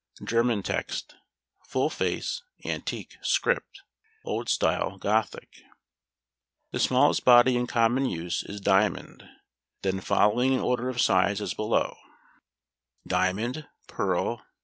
[0.23, 1.13] German Text.
[1.67, 3.83] Full face, Antique, Script.
[4.25, 5.61] Old Style, GOTHIC.]
[6.71, 9.29] The smallest body in common use is diamond;
[9.83, 11.95] then follow, in order of size as below
[13.05, 13.67] [Illustration: Diamond.